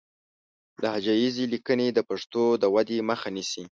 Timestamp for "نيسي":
3.35-3.63